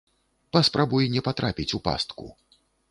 [0.57, 2.25] Паспрабуй не патрапіць у пастку.